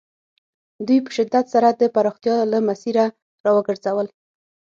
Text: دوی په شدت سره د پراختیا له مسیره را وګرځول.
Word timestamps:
دوی 0.85 0.99
په 1.05 1.09
شدت 1.17 1.45
سره 1.53 1.67
د 1.73 1.83
پراختیا 1.95 2.35
له 2.51 2.59
مسیره 2.67 3.05
را 3.43 3.51
وګرځول. 3.57 4.07